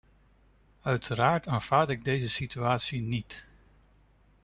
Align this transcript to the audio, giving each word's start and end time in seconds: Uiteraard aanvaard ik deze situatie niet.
Uiteraard 0.81 1.47
aanvaard 1.47 1.89
ik 1.89 2.03
deze 2.03 2.29
situatie 2.29 3.01
niet. 3.01 3.45